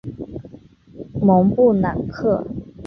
[1.21, 2.43] 蒙布朗克。